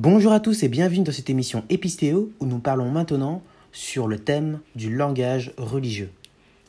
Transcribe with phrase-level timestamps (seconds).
[0.00, 3.42] Bonjour à tous et bienvenue dans cette émission Épistéo où nous parlons maintenant
[3.72, 6.12] sur le thème du langage religieux.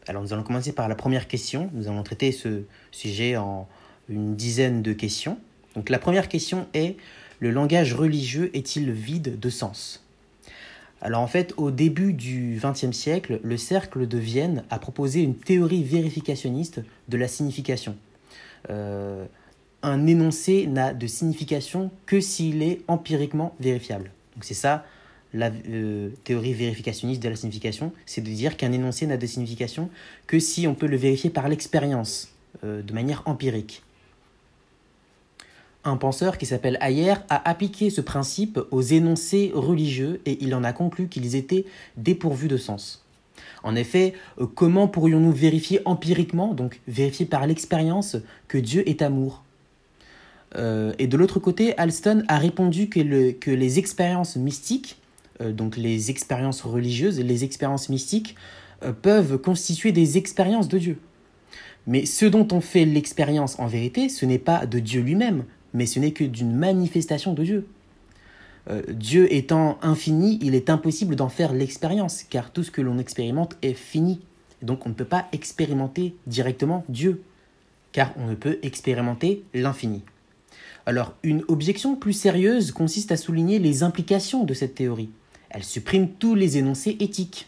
[0.08, 1.70] Alors nous allons commencer par la première question.
[1.74, 3.68] Nous allons traiter ce sujet en
[4.10, 5.38] une dizaine de questions.
[5.76, 6.98] Donc la première question est
[7.40, 10.04] le langage religieux est-il vide de sens?
[11.00, 15.36] Alors en fait, au début du XXe siècle, le cercle de Vienne a proposé une
[15.36, 17.96] théorie vérificationniste de la signification.
[18.72, 19.26] Euh,
[19.84, 24.12] un énoncé n'a de signification que s'il est empiriquement vérifiable.
[24.36, 24.86] Donc c'est ça
[25.34, 29.90] la euh, théorie vérificationniste de la signification, c'est de dire qu'un énoncé n'a de signification
[30.28, 32.30] que si on peut le vérifier par l'expérience,
[32.64, 33.84] euh, de manière empirique.
[35.84, 40.64] Un penseur qui s'appelle Ayer a appliqué ce principe aux énoncés religieux et il en
[40.64, 41.66] a conclu qu'ils étaient
[41.96, 43.06] dépourvus de sens.
[43.64, 48.18] En effet, euh, comment pourrions-nous vérifier empiriquement, donc vérifier par l'expérience,
[48.48, 49.44] que Dieu est amour?
[50.56, 53.00] Euh, et de l'autre côté, Alston a répondu que,
[53.50, 54.98] les expériences mystiques,
[55.42, 58.36] euh, donc les expériences religieuses, les expériences mystiques,
[58.84, 60.98] euh, peuvent constituer des expériences de Dieu.
[61.88, 65.86] Mais ce dont on fait l'expérience en vérité, ce n'est pas de Dieu lui-même, mais
[65.86, 67.68] ce n'est que d'une manifestation de Dieu.
[68.88, 73.58] Dieu étant infini, il est impossible d'en faire l'expérience, car tout ce que l'on expérimente
[73.64, 74.20] est fini.
[74.62, 77.24] Donc on ne peut pas expérimenter directement Dieu,
[77.94, 80.04] car on ne peut expérimenter l'infini.
[80.86, 85.10] Alors, une objection plus sérieuse consiste à souligner les implications de cette théorie.
[85.50, 87.48] Elle supprime tous les énoncés éthiques.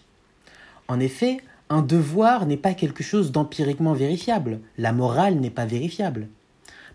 [0.88, 1.38] En effet,
[1.70, 4.60] un devoir n'est pas quelque chose d'empiriquement vérifiable.
[4.78, 6.28] La morale n'est pas vérifiable.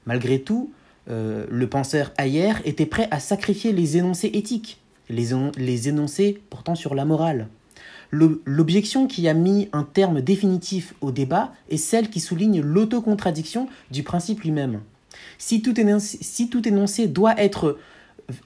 [0.05, 0.71] Malgré tout,
[1.09, 6.75] euh, le penseur Ayer était prêt à sacrifier les énoncés éthiques, les, les énoncés portant
[6.75, 7.49] sur la morale.
[8.13, 14.03] L'objection qui a mis un terme définitif au débat est celle qui souligne l'autocontradiction du
[14.03, 14.81] principe lui-même.
[15.39, 17.79] Si tout, énoncé, doit être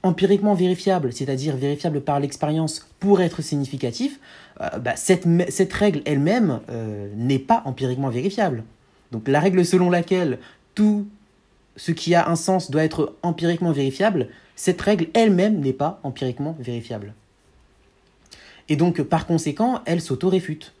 [0.03, 4.19] empiriquement vérifiable, c'est-à-dire vérifiable par l'expérience pour être significatif,
[4.61, 5.25] euh, bah, cette,
[5.73, 8.63] règle elle-même euh, n'est pas empiriquement vérifiable.
[9.11, 10.39] Donc la règle selon laquelle
[10.75, 11.07] tout
[11.75, 16.55] ce qui a un sens doit être empiriquement vérifiable, cette règle elle-même n'est pas empiriquement
[16.59, 17.13] vérifiable.
[18.69, 20.73] Et donc par conséquent, elle s'auto-réfute.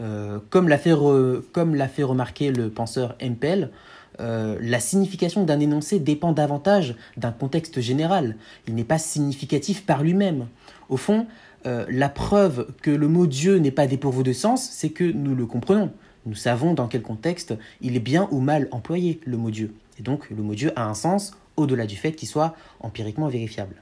[0.00, 3.70] Euh, comme l'a fait, fait, remarquer le penseur Empel,
[4.20, 8.36] euh, la signification d'un énoncé dépend davantage d'un contexte général.
[8.68, 10.46] Il n'est pas significatif par lui-même.
[10.88, 11.26] Au fond,
[11.66, 15.34] euh, la preuve que le mot Dieu n'est pas dépourvu de sens, c'est que nous
[15.34, 15.90] le comprenons.
[16.26, 19.74] Nous savons dans quel contexte il est bien ou mal employé, le mot Dieu.
[19.98, 23.76] Et donc, le mot Dieu a un sens au-delà du fait qu'il soit empiriquement vérifiable.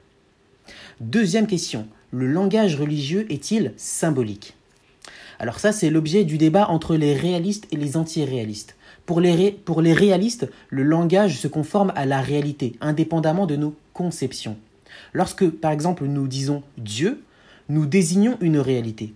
[1.01, 4.58] Deuxième question, le langage religieux est-il symbolique?
[5.39, 8.77] Alors ça, c'est l'objet du débat entre les réalistes et les anti-réalistes.
[9.07, 13.75] Pour les, pour les réalistes, le langage se conforme à la réalité, indépendamment de nos
[13.93, 14.57] conceptions.
[15.13, 17.23] Lorsque, par exemple, nous disons Dieu,
[17.69, 19.15] nous désignons une réalité.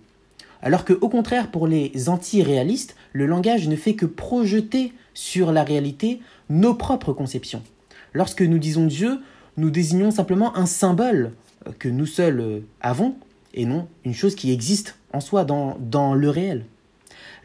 [0.61, 5.63] Alors que, au contraire, pour les anti-réalistes, le langage ne fait que projeter sur la
[5.63, 7.61] réalité nos propres conceptions.
[8.13, 9.19] Lorsque nous disons Dieu,
[9.57, 11.33] nous désignons simplement un symbole
[11.79, 13.15] que nous seuls avons
[13.53, 16.65] et non une chose qui existe en soi dans, le réel.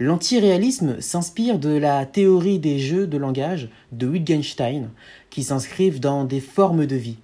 [0.01, 4.91] L'antiréalisme s'inspire de la théorie des jeux de langage de Wittgenstein,
[5.31, 7.19] qui s'inscrivent dans des formes de vie.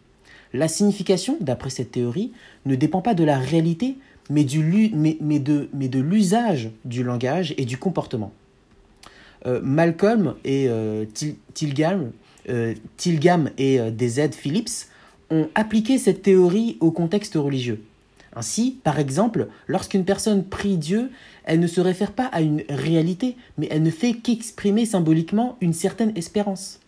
[0.53, 2.33] La signification, d'après cette théorie,
[2.67, 3.97] ne dépend pas de la réalité,
[4.31, 8.33] mais, du, mais de, l'usage du langage et du comportement.
[9.47, 11.05] Euh, Malcolm et euh,
[11.55, 12.13] Tilgam,
[12.49, 14.89] euh, Tilgam et DZ Phillips
[15.31, 17.83] ont appliqué cette théorie au contexte religieux.
[18.37, 21.11] Ainsi, par exemple, lorsqu'une personne prie Dieu,
[21.45, 25.73] elle ne se réfère pas à une réalité, mais elle ne fait qu'exprimer symboliquement une
[25.73, 26.81] certaine espérance.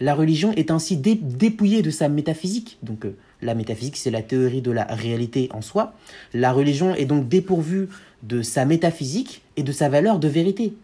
[0.00, 4.62] La religion est ainsi dépouillée de sa métaphysique, donc euh, la métaphysique c'est la théorie
[4.62, 5.92] de la réalité en soi,
[6.32, 7.88] la religion est donc dépourvue
[8.22, 10.74] de sa métaphysique et de sa valeur de vérité.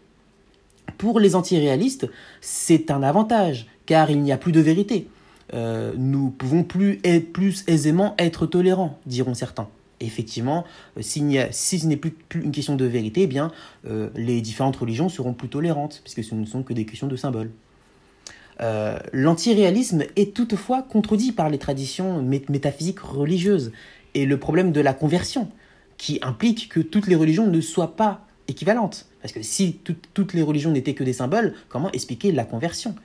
[0.97, 2.07] Pour les antiréalistes,
[2.41, 5.07] c'est un avantage, car il n'y a plus de vérité.
[5.53, 6.99] Euh, nous pouvons plus,
[7.33, 9.67] plus aisément être tolérants, diront certains
[9.99, 10.65] effectivement,
[10.97, 13.51] euh, si ce n'est plus, une question de vérité, eh bien,
[13.87, 17.15] euh, les différentes religions seront plus tolérantes, puisque ce ne sont que des questions de
[17.15, 17.51] symboles.
[18.59, 23.71] Euh, l'antiréalisme est toutefois contredit par les traditions métaphysiques religieuses
[24.15, 25.49] et le problème de la conversion,
[25.97, 29.07] qui implique que toutes les religions ne soient pas équivalentes.
[29.21, 29.79] Parce que si
[30.13, 32.95] toutes les religions n'étaient que des symboles, comment expliquer la conversion?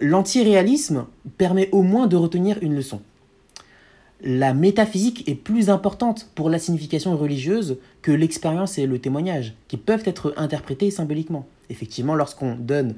[0.00, 1.06] L'antiréalisme
[1.36, 3.00] permet au moins de retenir une leçon
[4.20, 9.76] la métaphysique est plus importante pour la signification religieuse que l'expérience et le témoignage, qui
[9.76, 11.46] peuvent être interprétés symboliquement.
[11.70, 12.94] Effectivement, lorsqu'on donne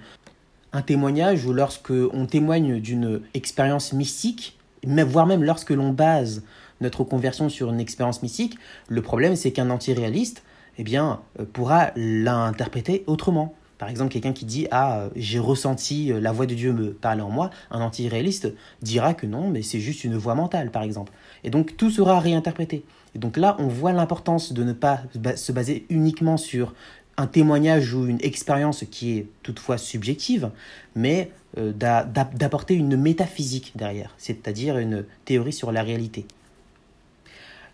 [0.72, 6.42] un témoignage ou lorsqu'on témoigne d'une expérience mystique voire même lorsque l'on base
[6.80, 8.56] notre conversion sur une expérience mystique,
[8.88, 10.42] le problème c'est qu'un antiréaliste
[10.78, 13.54] eh bien, euh, pourra l'interpréter autrement.
[13.80, 17.22] Par exemple, quelqu'un qui dit Ah, j'ai ressenti euh, la voix de Dieu me parler
[17.22, 21.12] en moi, un antiréaliste dira que non, mais c'est juste une voix mentale, par exemple.
[21.44, 22.84] Et donc tout sera réinterprété.
[23.14, 25.00] Et donc là, on voit l'importance de ne pas
[25.34, 26.74] se baser uniquement sur
[27.16, 30.50] un témoignage ou une expérience qui est toutefois subjective,
[30.94, 36.26] mais euh, d'apporter une métaphysique derrière, c'est-à-dire une théorie sur la réalité.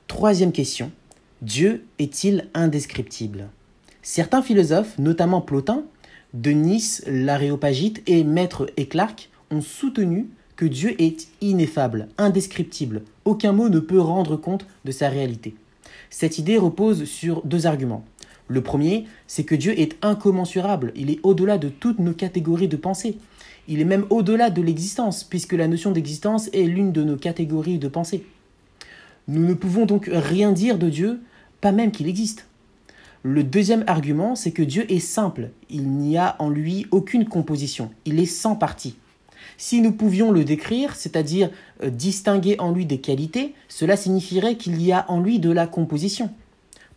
[0.07, 0.93] Troisième question,
[1.43, 3.49] Dieu est-il indescriptible?
[4.03, 5.83] Certains philosophes, notamment Plotin,
[6.37, 13.79] Denis l'Aréopagite et Maître Eclarc, ont soutenu que Dieu est ineffable, indescriptible, aucun mot ne
[13.79, 15.55] peut rendre compte de sa réalité.
[16.11, 18.05] Cette idée repose sur deux arguments.
[18.49, 22.77] Le premier, c'est que Dieu est incommensurable, il est au-delà de toutes nos catégories de
[22.77, 23.17] pensée.
[23.67, 27.79] Il est même au-delà de l'existence, puisque la notion d'existence est l'une de nos catégories
[27.79, 28.27] de pensée.
[29.27, 31.21] Nous ne pouvons donc rien dire de Dieu,
[31.63, 32.47] pas même qu'il existe.
[33.29, 37.91] Le deuxième argument, c'est que Dieu est simple, il n'y a en lui aucune composition,
[38.05, 38.99] il est sans partie.
[39.57, 41.51] Si nous pouvions le décrire, c'est-à-dire
[41.83, 45.67] euh, distinguer en lui des qualités, cela signifierait qu'il y a en lui de la
[45.67, 46.31] composition.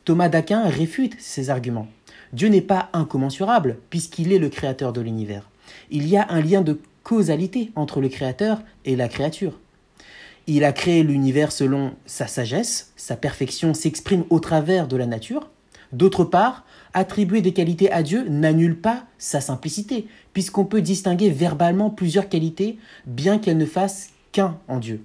[0.05, 1.87] Thomas d'Aquin réfute ces arguments.
[2.31, 5.49] Dieu n'est pas incommensurable, puisqu'il est le créateur de l'univers.
[5.89, 9.59] Il y a un lien de causalité entre le créateur et la créature.
[10.45, 15.49] Il a créé l'univers selon sa sagesse, sa perfection s'exprime au travers de la nature.
[15.91, 21.89] D'autre part, attribuer des qualités à Dieu n'annule pas sa simplicité, puisqu'on peut distinguer verbalement
[21.89, 22.77] plusieurs qualités,
[23.07, 25.03] bien qu'elles ne fassent qu'un en Dieu.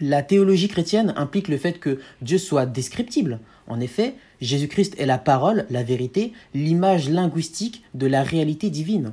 [0.00, 3.40] La théologie chrétienne implique le fait que Dieu soit descriptible.
[3.66, 9.12] En effet, Jésus-Christ est la parole, la vérité, l'image linguistique de la réalité divine.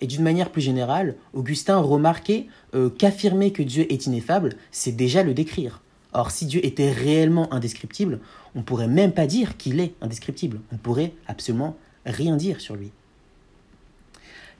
[0.00, 5.22] Et d'une manière plus générale, Augustin remarquait euh, qu'affirmer que Dieu est ineffable, c'est déjà
[5.22, 5.82] le décrire.
[6.14, 8.18] Or, si Dieu était réellement indescriptible,
[8.54, 10.60] on ne pourrait même pas dire qu'il est indescriptible.
[10.70, 12.90] On ne pourrait absolument rien dire sur lui.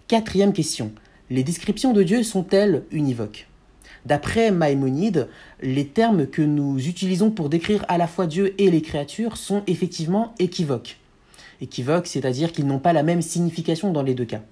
[0.08, 0.92] Quatrième question.
[1.30, 3.48] Les descriptions de Dieu sont-elles univoques?
[4.04, 5.28] D'après Maïmonide,
[5.60, 9.62] les termes que nous utilisons pour décrire à la fois Dieu et les créatures sont
[9.66, 10.98] effectivement équivoques.
[11.60, 14.42] Équivoques, c'est-à-dire qu'ils n'ont pas la même signification dans les deux cas.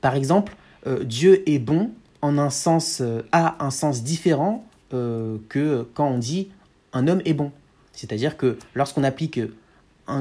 [0.00, 0.56] Par exemple,
[0.88, 1.92] euh, Dieu est bon
[2.22, 6.48] en un sens, euh, a un sens différent euh, que quand on dit
[6.92, 7.52] un homme est bon.
[7.92, 9.40] C'est-à-dire que lorsqu'on applique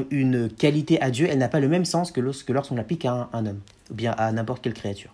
[0.09, 3.45] une qualité à Dieu, elle n'a pas le même sens que lorsqu'on l'applique à un
[3.45, 3.59] homme,
[3.89, 5.13] ou bien à n'importe quelle créature.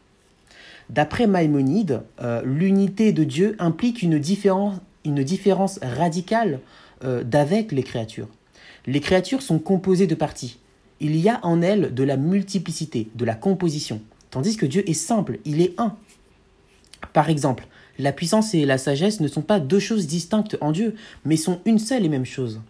[0.89, 6.59] D'après Maïmonide, euh, l'unité de Dieu implique une différence, une différence radicale
[7.03, 8.27] euh, d'avec les créatures.
[8.85, 10.59] Les créatures sont composées de parties.
[10.99, 14.01] Il y a en elles de la multiplicité, de la composition,
[14.31, 15.95] tandis que Dieu est simple, il est un.
[17.13, 17.67] Par exemple,
[17.99, 20.95] la puissance et la sagesse ne sont pas deux choses distinctes en Dieu,
[21.25, 22.61] mais sont une seule et même chose.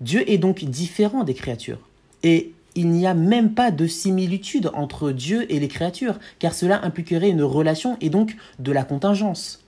[0.00, 1.80] Dieu est donc différent des créatures.
[2.22, 6.84] Et il n'y a même pas de similitude entre Dieu et les créatures, car cela
[6.84, 9.60] impliquerait une relation et donc de la contingence.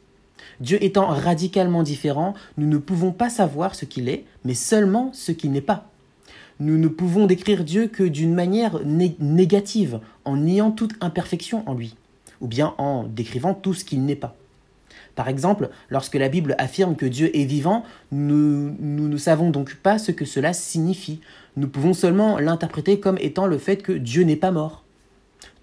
[0.61, 5.33] Dieu étant radicalement différent, nous ne pouvons pas savoir ce qu'il est, mais seulement ce
[5.33, 5.91] qu'il n'est pas.
[6.59, 11.95] Nous ne pouvons décrire Dieu que d'une manière négative, en niant toute imperfection en lui,
[12.41, 14.37] ou bien en décrivant tout ce qu'il n'est pas.
[15.17, 17.83] Par exemple, lorsque la Bible affirme que Dieu est vivant,
[18.13, 21.21] nous, ne savons donc pas ce que cela signifie.
[21.57, 24.85] Nous pouvons seulement l'interpréter comme étant le fait que Dieu n'est pas mort.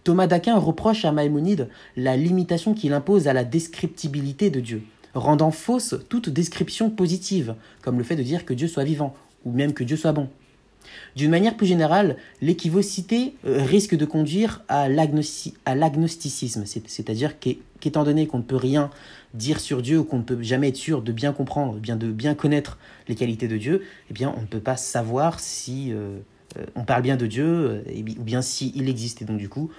[0.04, 5.52] Thomas d'Aquin reproche à Maïmonide la limitation qu'il impose à la descriptibilité de Dieu, rendant
[5.52, 9.14] fausse toute description positive, comme le fait de dire que Dieu soit vivant,
[9.46, 10.30] ou même que Dieu soit bon.
[11.16, 18.40] D'une manière plus générale, l'équivocité euh, risque de conduire à l'agnosticisme, c'est-à-dire qu'étant donné qu'on
[18.40, 18.90] ne peut rien
[19.34, 22.12] dire sur Dieu ou qu'on ne peut jamais être sûr de bien comprendre, bien de
[22.12, 26.20] bien connaître les qualités de Dieu, eh bien on ne peut pas savoir si euh,
[26.58, 27.84] euh, on parle bien de Dieu
[28.18, 29.22] ou bien s'il existe.
[29.22, 29.72] Et donc du coup,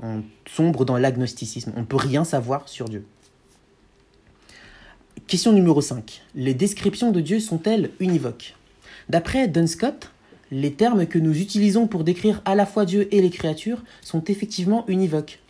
[0.00, 1.72] on sombre dans l'agnosticisme.
[1.76, 3.04] On ne peut rien savoir sur Dieu.
[5.26, 6.22] Question numéro 5.
[6.34, 8.54] Les descriptions de Dieu sont-elles univoques?
[9.08, 10.11] D'après Dunscott,
[10.52, 14.22] les termes que nous utilisons pour décrire à la fois Dieu et les créatures sont
[14.24, 15.40] effectivement univoques.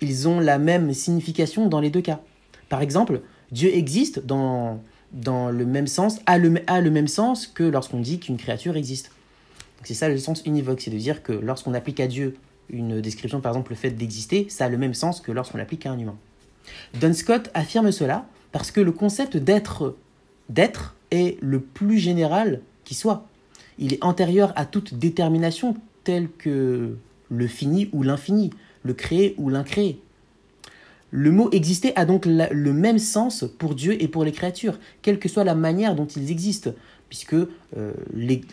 [0.00, 2.20] Ils ont la même signification dans les deux cas.
[2.68, 3.20] Par exemple,
[3.52, 8.00] Dieu existe dans, dans le même sens, a le, a le même sens que lorsqu'on
[8.00, 9.12] dit qu'une créature existe.
[9.84, 12.36] C'est ça le sens univoque, c'est de dire que lorsqu'on applique à Dieu
[12.68, 15.86] une description, par exemple le fait d'exister, ça a le même sens que lorsqu'on l'applique
[15.86, 16.16] à un humain.
[17.00, 19.96] Don Scott affirme cela parce que le concept d'être
[20.48, 23.24] d'être est le plus général qui soit
[23.78, 26.96] il est antérieur à toute détermination telle que
[27.30, 28.50] le fini ou l'infini,
[28.82, 30.00] le créé ou l'incréé.
[31.10, 35.18] Le mot exister a donc le même sens pour Dieu et pour les créatures, quelle
[35.18, 36.70] que soit la manière dont ils existent,
[37.08, 37.92] puisque, euh,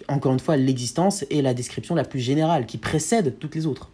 [0.08, 3.92] encore une fois, l'existence est la description la plus générale, qui précède toutes les autres.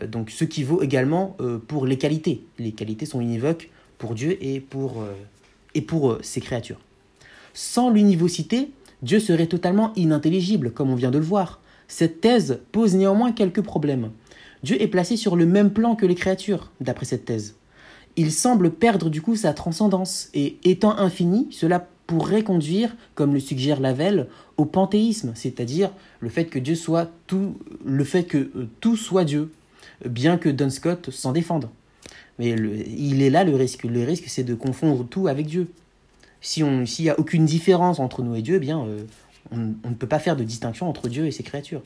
[0.00, 2.44] Euh, donc ce qui vaut également euh, pour les qualités.
[2.58, 3.68] Les qualités sont univoques
[3.98, 5.04] pour Dieu et pour,
[5.74, 6.80] et pour ses créatures.
[7.54, 8.70] Sans l'univocité,
[9.02, 11.60] Dieu serait totalement inintelligible, comme on vient de le voir.
[11.88, 14.10] Cette thèse pose néanmoins quelques problèmes.
[14.62, 17.56] Dieu est placé sur le même plan que les créatures, d'après cette thèse.
[18.16, 23.40] Il semble perdre du coup sa transcendance, et étant infini, cela pourrait conduire, comme le
[23.40, 25.90] suggère Lavelle, au panthéisme, c'est-à-dire
[26.20, 29.50] le fait que Dieu soit tout, le fait que euh, tout soit Dieu,
[30.04, 31.68] bien que Don Scott s'en défende.
[32.38, 33.84] Mais il est là le risque.
[33.84, 35.68] Le risque, c'est de confondre tout avec Dieu.
[36.42, 39.04] Si on, s'il n'y a aucune différence entre nous et Dieu, eh bien, euh,
[39.50, 41.82] on ne peut pas faire de distinction entre Dieu et ses créatures.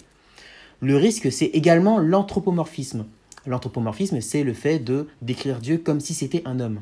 [0.81, 3.07] Le risque, c'est également l'anthropomorphisme.
[3.47, 6.81] L'anthropomorphisme, c'est le fait de décrire Dieu comme si c'était un homme,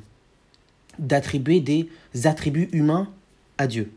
[0.99, 1.89] d'attribuer des
[2.25, 3.11] attributs humains
[3.59, 3.91] à Dieu.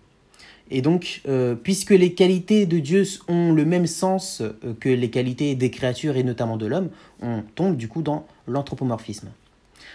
[0.70, 5.10] Et donc, euh, puisque les qualités de Dieu ont le même sens euh, que les
[5.10, 6.90] qualités des créatures et notamment de l'homme,
[7.22, 9.30] on tombe du coup dans l'anthropomorphisme.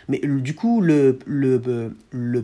[0.09, 1.19] Mais du coup, le,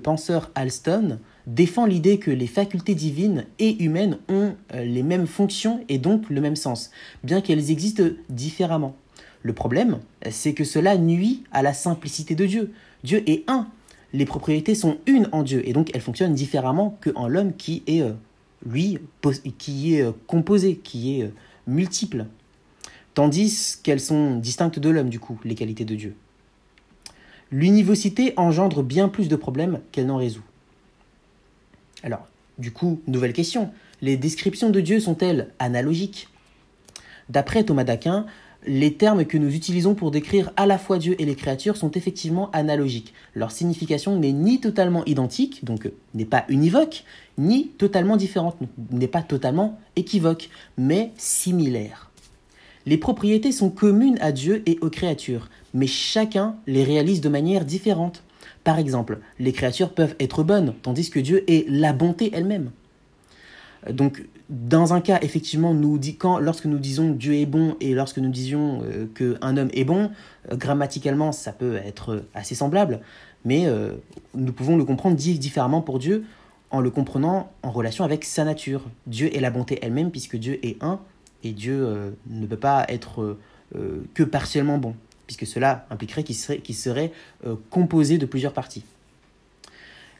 [0.02, 5.80] penseur Alston défend l'idée que les facultés divines et humaines ont euh, les mêmes fonctions
[5.88, 6.90] et donc le même sens,
[7.24, 8.96] bien qu'elles existent différemment.
[9.42, 9.98] Le problème,
[10.30, 12.72] c'est que cela nuit à la simplicité de Dieu.
[13.02, 13.68] Dieu est un.
[14.12, 18.02] Les propriétés sont une en Dieu et donc elles fonctionnent différemment qu'en l'homme qui est,
[18.02, 18.12] euh,
[18.66, 18.98] lui,
[19.58, 21.30] qui est euh, composé, qui est
[21.66, 22.26] multiple.
[23.14, 26.14] Tandis qu'elles sont distinctes de l'homme, du coup, les qualités de Dieu.
[27.50, 30.42] L'univocité engendre bien plus de problèmes qu'elle n'en résout.
[32.02, 32.26] Alors,
[32.58, 33.70] du coup, nouvelle question.
[34.02, 36.28] Les descriptions de Dieu sont-elles analogiques?
[37.28, 38.26] D'après Thomas d'Aquin,
[38.66, 41.92] les termes que nous utilisons pour décrire à la fois Dieu et les créatures sont
[41.92, 43.14] effectivement analogiques.
[43.34, 47.04] Leur signification n'est ni totalement identique, donc n'est pas univoque,
[47.38, 48.56] ni totalement différente,
[48.90, 52.10] n'est pas totalement équivoque, mais similaire.
[52.86, 57.64] Les propriétés sont communes à Dieu et aux créatures, mais chacun les réalise de manière
[57.64, 58.22] différente.
[58.64, 62.70] Par exemple, les créatures peuvent être bonnes, tandis que Dieu est la bonté elle-même.
[63.90, 65.74] Donc, dans un cas, effectivement,
[66.40, 70.10] lorsque nous disons Dieu est bon et lorsque nous disions euh, qu'un homme est bon,
[70.50, 73.00] euh, grammaticalement, ça peut être assez semblable,
[73.44, 73.92] mais euh,
[74.34, 76.24] nous pouvons le comprendre différemment pour Dieu
[76.70, 78.82] en le comprenant en relation avec sa nature.
[79.06, 81.00] Dieu est la bonté elle-même puisque Dieu est un
[81.44, 83.38] et Dieu ne peut pas être
[84.12, 84.94] que partiellement bon
[85.28, 86.34] puisque cela impliquerait qu'il
[86.74, 87.12] serait,
[87.46, 88.82] euh, composé de plusieurs parties.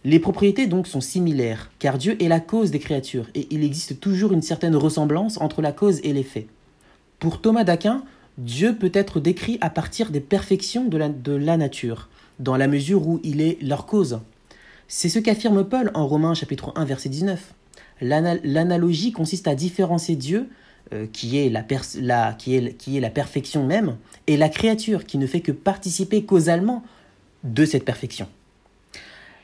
[0.04, 3.98] Les propriétés donc sont similaires, car Dieu est la cause des créatures, et il existe
[3.98, 6.46] toujours une certaine ressemblance entre la cause et l'effet.
[7.18, 8.04] Pour Thomas d'Aquin,
[8.36, 12.68] Dieu peut être décrit à partir des perfections de la, de la nature, dans la
[12.68, 14.20] mesure où il est leur cause.
[14.88, 17.54] C'est ce qu'affirme Paul en Romains chapitre 1 verset 19.
[18.02, 20.48] L'analogie consiste à différencier Dieu
[20.92, 26.83] euh, qui, est la perfection même, et la créature qui ne fait que participer causalement
[27.45, 28.28] de cette perfection.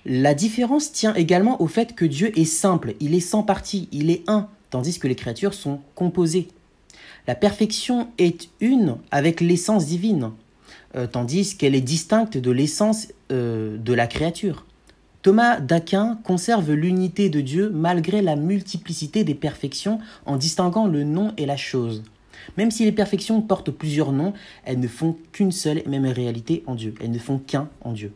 [0.07, 4.11] La différence tient également au fait que Dieu est simple, il est sans partie, il
[4.11, 6.49] est un, tandis que les créatures sont composées.
[7.27, 10.33] La perfection est une avec l'essence divine,
[10.97, 14.67] euh, tandis qu'elle est distincte de l'essence euh, de la créature.
[15.25, 21.33] Thomas d'Aquin conserve l'unité de Dieu malgré la multiplicité des perfections en distinguant le nom
[21.39, 22.03] et la chose.
[22.59, 24.35] Même si les perfections portent plusieurs noms,
[24.67, 26.95] elles ne font qu'une seule et même réalité en Dieu.
[27.01, 28.13] Elles ne font qu'un en Dieu.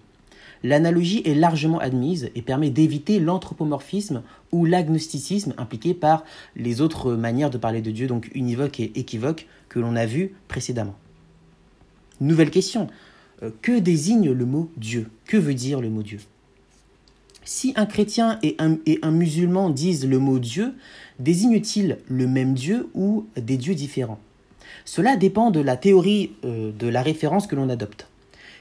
[0.62, 4.21] L'analogie est largement admise et permet d'éviter l'anthropomorphisme
[4.53, 6.25] ou l'agnosticisme impliqué par
[6.57, 10.35] les autres manières de parler de Dieu, donc univoque et équivoque, que l'on a vu
[10.47, 10.97] précédemment.
[12.21, 12.88] Nouvelle question.
[13.43, 15.09] Euh, que désigne le mot Dieu?
[15.25, 16.19] Que veut dire le mot Dieu?
[17.49, 20.75] Si un chrétien et un, musulman disent le mot Dieu,
[21.19, 24.19] désignent-ils le même Dieu ou des dieux différents?
[24.85, 28.07] Cela dépend de la théorie euh, de la référence que l'on adopte.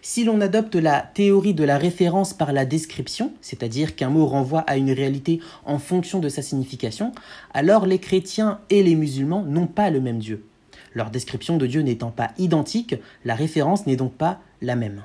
[0.01, 4.61] Si l'on adopte la théorie de la référence par la description, c'est-à-dire qu'un mot renvoie
[4.61, 7.11] à une réalité en fonction de sa signification,
[7.53, 10.45] alors les chrétiens et les musulmans n'ont pas le même Dieu.
[10.93, 15.01] Leur description de Dieu n'étant pas identique, la référence n'est donc pas la même.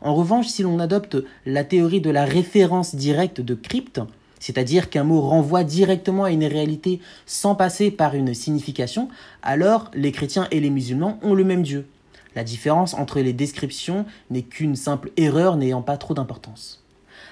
[0.00, 4.00] En revanche, si l'on adopte la théorie de la référence directe de crypte,
[4.38, 9.08] c'est-à-dire qu'un mot renvoie directement à une réalité sans passer par une signification,
[9.42, 11.86] alors les chrétiens et les musulmans ont le même Dieu.
[12.34, 16.82] La différence entre les descriptions n'est qu'une simple erreur n'ayant pas trop d'importance.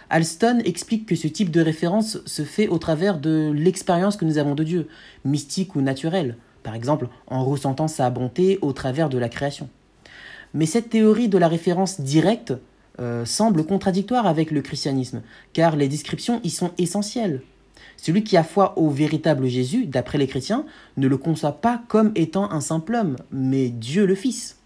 [0.09, 4.39] Alston explique que ce type de référence se fait au travers de l'expérience que nous
[4.39, 4.89] avons de Dieu,
[5.25, 9.69] mystique ou naturelle, par exemple en ressentant sa bonté au travers de la création.
[10.55, 12.55] Mais cette théorie de la référence directe
[13.01, 17.43] euh, semble contradictoire avec le christianisme, car les descriptions y sont essentielles.
[17.97, 20.65] Celui qui a foi au véritable Jésus, d'après les chrétiens,
[20.97, 24.59] ne le conçoit pas comme étant un simple homme, mais Dieu le Fils.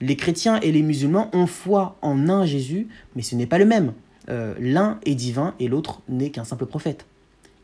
[0.00, 3.64] Les chrétiens et les musulmans ont foi en un Jésus, mais ce n'est pas le
[3.64, 3.94] même.
[4.28, 7.06] Euh, l'un est divin et l'autre n'est qu'un simple prophète.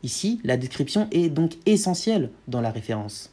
[0.01, 3.31] Ici, la description est donc essentielle dans la référence.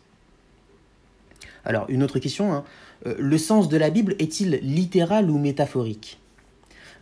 [1.64, 2.64] Alors, une autre question, hein.
[3.06, 6.18] Euh, le sens de la Bible est-il littéral ou métaphorique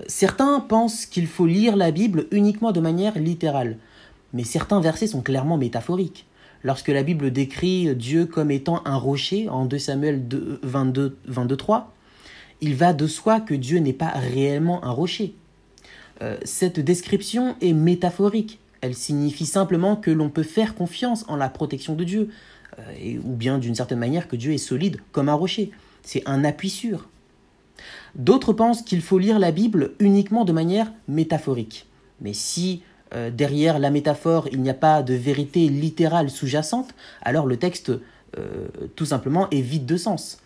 [0.07, 3.79] Certains pensent qu'il faut lire la Bible uniquement de manière littérale,
[4.33, 6.27] mais certains versets sont clairement métaphoriques.
[6.63, 10.25] Lorsque la Bible décrit Dieu comme étant un rocher en 2 Samuel
[10.63, 11.93] 22, 22 3,
[12.61, 15.35] il va de soi que Dieu n'est pas réellement un rocher.
[16.23, 18.59] Euh, cette description est métaphorique.
[18.81, 22.31] Elle signifie simplement que l'on peut faire confiance en la protection de Dieu,
[22.79, 25.71] euh, ou bien d'une certaine manière que Dieu est solide comme un rocher.
[26.09, 27.09] C'est un appui sûr.
[28.15, 31.87] D'autres pensent qu'il faut lire la Bible uniquement de manière métaphorique.
[32.21, 32.83] Mais si
[33.15, 37.93] euh, derrière la métaphore il n'y a pas de vérité littérale sous-jacente, alors le texte
[38.95, 40.43] tout simplement est vide de sens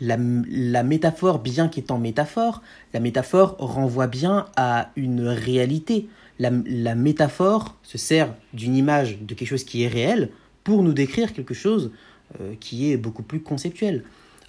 [0.00, 2.62] la, métaphore, bien qu'étant métaphore,
[2.92, 6.08] la métaphore renvoie bien à une réalité.
[6.38, 10.30] La, métaphore se sert d'une image de quelque chose qui est réel
[10.64, 11.92] pour nous décrire quelque chose
[12.40, 14.04] euh, qui est beaucoup plus conceptuel.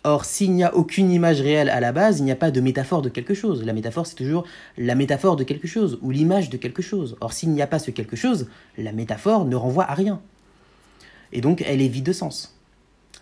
[0.10, 2.62] Or, s'il n'y a aucune image réelle à la base, il n'y a pas de
[2.62, 3.66] métaphore de quelque chose.
[3.66, 4.46] La métaphore, c'est toujours
[4.78, 7.18] la métaphore de quelque chose ou l'image de quelque chose.
[7.20, 8.48] Or, s'il n'y a pas ce quelque chose,
[8.78, 10.22] la métaphore ne renvoie à rien.
[11.34, 12.58] Et donc, elle est vide de sens.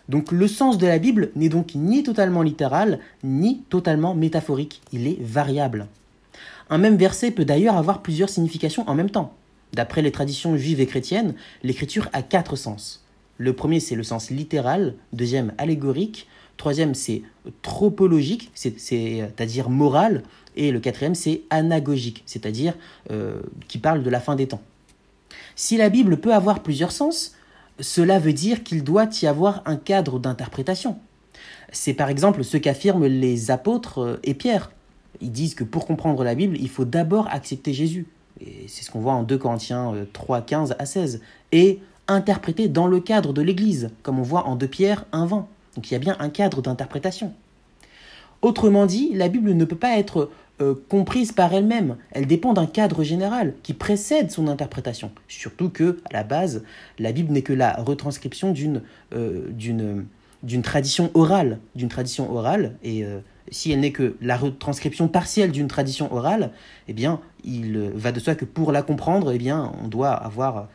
[0.08, 5.08] Donc le sens de la Bible n'est donc ni totalement littéral, ni totalement métaphorique, il
[5.08, 5.88] est variable.
[6.70, 9.34] Un même verset peut d'ailleurs avoir plusieurs significations en même temps.
[9.72, 13.04] D'après les traditions juives et chrétiennes, l'écriture a quatre sens.
[13.38, 17.22] Le premier c'est le sens littéral, deuxième allégorique, troisième c'est
[17.62, 20.22] tropologique, c'est-à-dire moral,
[20.56, 22.74] et le quatrième c'est anagogique, c'est-à-dire
[23.10, 24.62] euh, qui parle de la fin des temps.
[25.54, 27.34] Si la Bible peut avoir plusieurs sens,
[27.80, 30.98] cela veut dire qu'il doit y avoir un cadre d'interprétation.
[31.72, 34.70] C'est par exemple ce qu'affirment les apôtres euh, et Pierre.
[35.20, 38.06] Ils disent que pour comprendre la Bible, il faut d'abord accepter Jésus.
[38.66, 41.22] C'est ce qu'on voit en 2 Corinthiens 3, euh, 15 à 16.
[41.52, 45.48] Et interpréter dans le cadre de l'Église, comme on voit en 2 Pierre 1, 20.
[45.76, 47.32] Donc il y a bien un cadre d'interprétation.
[48.42, 51.96] Autrement dit, la Bible ne peut pas être euh, comprise par elle-même.
[52.12, 55.10] Elle dépend d'un cadre général qui précède son interprétation.
[55.28, 56.62] Surtout que, à la base,
[56.98, 58.82] la Bible n'est que la retranscription d'une
[59.14, 60.02] euh,
[60.62, 62.76] tradition orale, d'une tradition orale.
[62.82, 66.52] Et euh, si elle n'est que la retranscription partielle d'une tradition orale,
[66.88, 70.68] eh bien, il va de soi que pour la comprendre, eh on doit avoir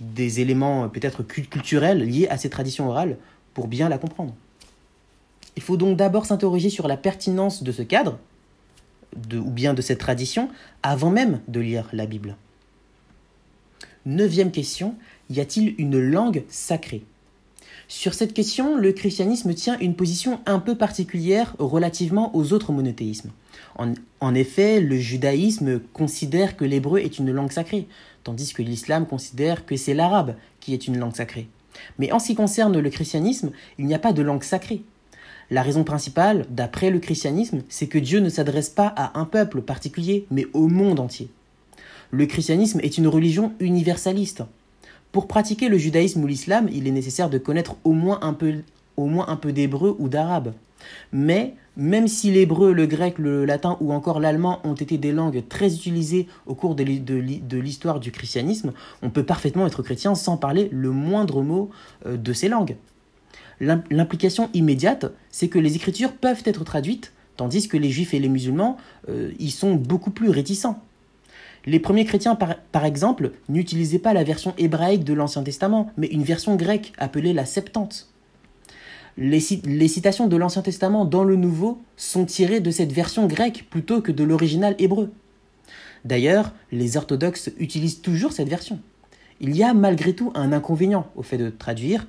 [0.00, 3.16] des éléments peut-être culturels liés à ces traditions orales
[3.52, 4.34] pour bien la comprendre.
[5.56, 8.18] Il faut donc d'abord s'interroger sur la pertinence de ce cadre,
[9.32, 10.48] ou bien de cette tradition
[10.82, 12.36] avant même de lire la Bible
[14.06, 14.96] Neuvième question,
[15.30, 17.04] y a-t-il une langue sacrée?
[17.88, 23.30] Sur cette question, le christianisme tient une position un peu particulière relativement aux autres monothéismes.
[24.20, 27.86] En, effet, le judaïsme considère que l'hébreu est une langue sacrée,
[28.22, 31.48] tandis que l'islam considère que c'est l'arabe qui est une langue sacrée.
[31.98, 34.82] Mais en ce qui concerne le christianisme, il n'y a pas de langue sacrée.
[35.50, 39.60] La raison principale, d'après le christianisme, c'est que Dieu ne s'adresse pas à un peuple
[39.60, 41.28] particulier, mais au monde entier.
[42.10, 44.42] Le christianisme est une religion universaliste.
[45.12, 49.52] Pour pratiquer le judaïsme ou l'islam, il est nécessaire de connaître au moins un peu,
[49.52, 50.54] d'hébreu ou d'arabe.
[51.12, 55.42] Mais même si l'hébreu, le grec, le latin ou encore l'allemand ont été des langues
[55.48, 56.82] très utilisées au cours de
[57.58, 61.70] l'histoire du christianisme, on peut parfaitement être chrétien sans parler le moindre mot
[62.06, 62.76] euh, de ces langues.
[63.60, 68.28] L'implication immédiate, c'est que les écritures peuvent être traduites, tandis que les juifs et les
[68.28, 68.76] musulmans
[69.08, 70.82] euh, y sont beaucoup plus réticents.
[71.66, 76.22] Les premiers chrétiens, par, exemple, n'utilisaient pas la version hébraïque de l'Ancien Testament, mais une
[76.22, 78.10] version grecque appelée la Septante.
[79.16, 83.66] Les, les citations de l'Ancien Testament dans le Nouveau sont tirées de cette version grecque
[83.70, 85.10] plutôt que de l'original hébreu.
[86.04, 88.80] D'ailleurs, les orthodoxes utilisent toujours cette version.
[89.40, 92.06] Il y a malgré tout un inconvénient au fait de traduire,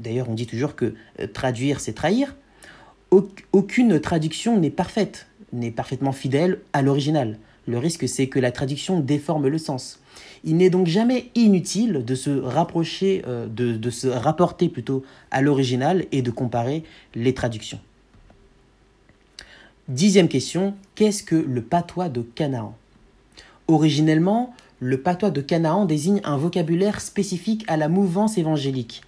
[0.00, 2.36] D'ailleurs, on dit toujours que euh, traduire, c'est trahir.
[3.52, 7.38] Aucune traduction n'est parfaite, n'est parfaitement fidèle à l'original.
[7.66, 10.00] Le risque, c'est que la traduction déforme le sens.
[10.44, 15.40] Il n'est donc jamais inutile de se rapprocher, euh, de, de se rapporter plutôt à
[15.40, 17.80] l'original et de comparer les traductions.
[19.88, 22.76] Dixième question, qu'est-ce que le patois de Canaan?
[23.68, 29.02] Originellement, le patois de Canaan désigne un vocabulaire spécifique à la mouvance évangélique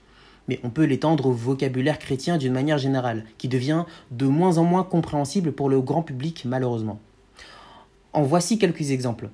[0.49, 4.65] mais on peut l'étendre au vocabulaire chrétien d'une manière générale, qui devient de moins en
[4.65, 6.99] moins compréhensible pour le grand public malheureusement.
[8.13, 9.29] En voici quelques exemples.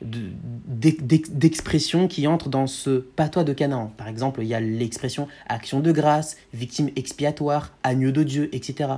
[0.00, 3.92] D'expressions qui entrent dans ce patois de Canaan.
[3.96, 8.90] Par exemple, il y a l'expression action de grâce, victime expiatoire, agneau de Dieu, etc.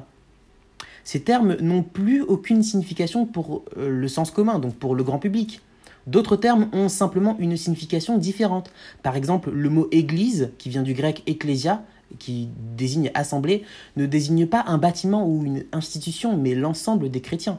[1.05, 5.19] Ces termes n'ont plus aucune signification pour euh, le sens commun, donc pour le grand
[5.19, 5.61] public.
[6.07, 8.71] D'autres termes ont simplement une signification différente.
[9.03, 11.83] Par exemple, le mot église, qui vient du grec ecclésia,
[12.19, 13.65] qui désigne assemblée,
[13.97, 17.59] ne désigne pas un bâtiment ou une institution, mais l'ensemble des chrétiens.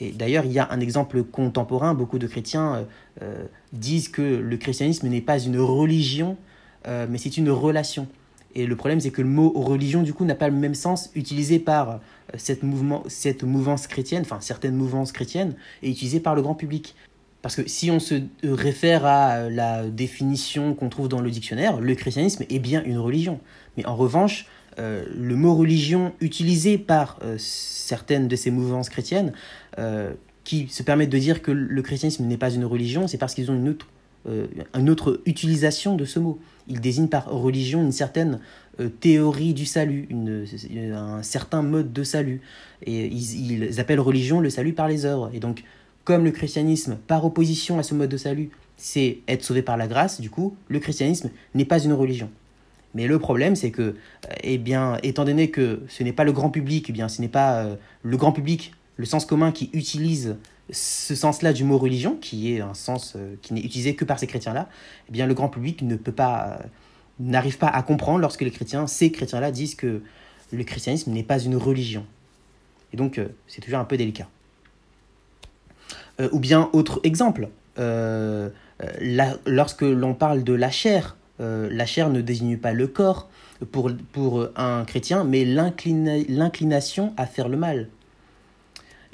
[0.00, 2.84] Et d'ailleurs, il y a un exemple contemporain, beaucoup de chrétiens euh,
[3.22, 6.36] euh, disent que le christianisme n'est pas une religion,
[6.88, 8.08] euh, mais c'est une relation.
[8.56, 11.10] Et le problème, c'est que le mot religion, du coup, n'a pas le même sens
[11.14, 12.00] utilisé par
[12.36, 12.62] cette,
[13.08, 16.94] cette mouvance chrétienne, enfin certaines mouvances chrétiennes, et utilisé par le grand public.
[17.44, 21.94] Parce que si on se réfère à la définition qu'on trouve dans le dictionnaire, le
[21.94, 23.38] christianisme est bien une religion.
[23.76, 24.46] Mais en revanche,
[24.78, 29.34] euh, le mot religion utilisé par euh, certaines de ces mouvances chrétiennes,
[29.78, 33.34] euh, qui se permettent de dire que le christianisme n'est pas une religion, c'est parce
[33.34, 33.88] qu'ils ont une autre,
[34.74, 36.40] une autre utilisation de ce mot.
[36.66, 38.40] Ils désignent par religion une certaine
[39.00, 40.08] théorie du salut,
[40.94, 42.40] un certain mode de salut.
[42.86, 45.30] Et ils, ils appellent religion le salut par les œuvres.
[45.34, 45.62] Et donc,
[46.04, 49.86] comme le christianisme, par opposition à ce mode de salut, c'est être sauvé par la
[49.86, 52.30] grâce, du coup, le christianisme n'est pas une religion.
[52.94, 53.94] Mais le problème, c'est que, euh,
[54.42, 57.28] eh bien, étant donné que ce n'est pas le grand public, eh bien, ce n'est
[57.28, 60.36] pas euh, le grand public, le sens commun qui utilise
[60.70, 64.18] ce sens-là du mot religion, qui est un sens euh, qui n'est utilisé que par
[64.18, 64.68] ces chrétiens-là,
[65.08, 66.60] eh bien, le grand public ne peut pas,
[67.18, 70.02] n'arrive pas à comprendre lorsque les chrétiens, ces chrétiens-là, disent que
[70.52, 72.06] le christianisme n'est pas une religion.
[72.92, 74.28] Et donc, c'est toujours un peu délicat.
[76.20, 77.48] Euh, ou bien, autre exemple,
[77.78, 78.48] euh,
[78.82, 83.28] euh, lorsque l'on parle de la chair, la chair ne désigne pas le corps
[83.72, 87.88] pour, pour un chrétien, mais l'inclination à faire le mal.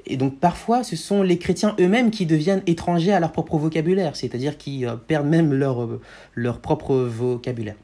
[0.07, 4.17] Et donc parfois, ce sont les chrétiens eux-mêmes qui deviennent étrangers à leur propre vocabulaire,
[4.17, 5.89] c'est-à-dire qui perdent même leur,
[6.35, 7.77] leur propre vocabulaire.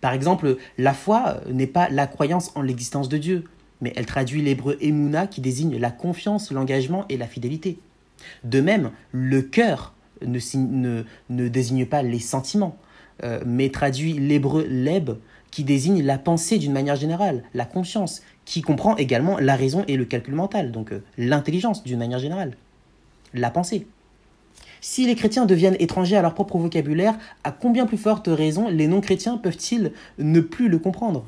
[0.00, 3.44] Par exemple, la foi n'est pas la croyance en l'existence de Dieu,
[3.82, 7.78] mais elle traduit l'hébreu emuna qui désigne la confiance, l'engagement et la fidélité.
[8.44, 12.76] De même, le cœur ne, désigne pas les sentiments,
[13.22, 15.10] euh, mais traduit l'hébreu leb,
[15.50, 19.96] qui désigne la pensée d'une manière générale, la conscience, qui comprend également la raison et
[19.96, 22.56] le calcul mental, donc euh, l'intelligence d'une manière générale,
[23.34, 23.86] la pensée.
[24.80, 28.86] Si les chrétiens deviennent étrangers à leur propre vocabulaire, à combien plus forte raison les
[28.86, 31.26] non-chrétiens peuvent-ils ne plus le comprendre?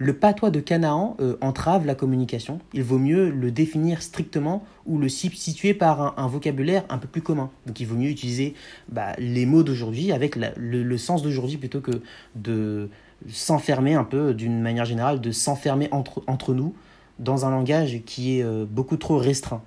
[0.00, 2.58] Le patois de Canaan euh, entrave la communication.
[2.72, 7.20] Il vaut mieux le définir strictement ou le substituer par un, vocabulaire un peu plus
[7.20, 7.50] commun.
[7.66, 8.54] Donc il vaut mieux utiliser
[8.88, 12.00] bah, les mots d'aujourd'hui avec le, sens d'aujourd'hui plutôt que
[12.34, 12.88] de
[13.28, 16.74] s'enfermer un peu d'une manière générale, de s'enfermer entre, nous
[17.18, 19.62] dans un langage qui est euh, beaucoup trop restreint,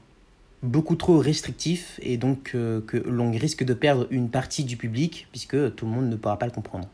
[0.63, 5.27] beaucoup trop restrictif et donc euh, que l'on risque de perdre une partie du public
[5.29, 6.87] puisque tout le monde ne pourra pas le comprendre.